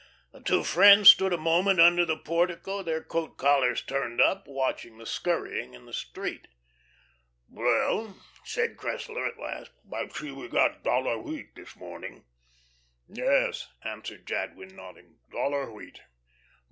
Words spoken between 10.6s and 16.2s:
'dollar wheat' this morning." "Yes," answered Jadwin, nodding, "'dollar wheat.'"